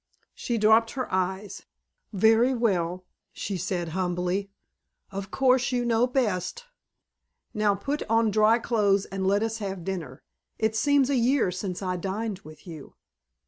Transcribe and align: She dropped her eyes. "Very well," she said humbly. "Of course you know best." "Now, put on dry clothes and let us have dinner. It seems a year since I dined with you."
She 0.33 0.57
dropped 0.57 0.93
her 0.93 1.13
eyes. 1.13 1.61
"Very 2.11 2.55
well," 2.55 3.05
she 3.31 3.55
said 3.55 3.89
humbly. 3.89 4.49
"Of 5.11 5.29
course 5.29 5.71
you 5.71 5.85
know 5.85 6.07
best." 6.07 6.65
"Now, 7.53 7.75
put 7.75 8.01
on 8.09 8.31
dry 8.31 8.57
clothes 8.57 9.05
and 9.05 9.27
let 9.27 9.43
us 9.43 9.59
have 9.59 9.83
dinner. 9.83 10.23
It 10.57 10.75
seems 10.75 11.11
a 11.11 11.15
year 11.17 11.51
since 11.51 11.83
I 11.83 11.97
dined 11.97 12.39
with 12.39 12.65
you." 12.65 12.95